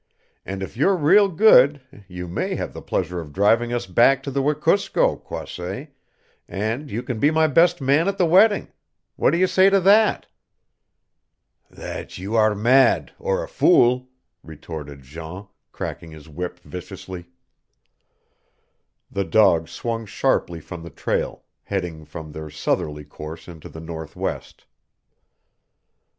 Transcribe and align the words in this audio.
And 0.47 0.63
if 0.63 0.75
you're 0.75 0.95
real 0.95 1.27
good 1.29 1.79
you 2.07 2.27
may 2.27 2.55
have 2.55 2.73
the 2.73 2.81
pleasure 2.81 3.19
of 3.21 3.31
driving 3.31 3.71
us 3.71 3.85
back 3.85 4.23
to 4.23 4.31
the 4.31 4.41
Wekusko, 4.41 5.17
Croisset, 5.17 5.89
and 6.47 6.89
you 6.89 7.03
can 7.03 7.19
be 7.19 7.29
my 7.29 7.45
best 7.45 7.81
man 7.81 8.07
at 8.07 8.17
the 8.17 8.25
wedding. 8.25 8.69
What 9.15 9.29
do 9.29 9.37
you 9.37 9.45
say 9.45 9.69
to 9.69 9.79
that?" 9.81 10.25
"That 11.69 12.17
you 12.17 12.33
are 12.35 12.55
mad 12.55 13.11
or 13.19 13.43
a 13.43 13.47
fool," 13.47 14.09
retorted 14.41 15.03
Jean, 15.03 15.47
cracking 15.71 16.09
his 16.09 16.27
whip 16.27 16.59
viciously. 16.61 17.27
The 19.11 19.23
dogs 19.23 19.69
swung 19.69 20.07
sharply 20.07 20.59
from 20.61 20.81
the 20.81 20.89
trail, 20.89 21.43
heading 21.65 22.05
from 22.05 22.31
their 22.31 22.49
southerly 22.49 23.05
course 23.05 23.47
into 23.47 23.69
the 23.69 23.79
northwest. 23.79 24.65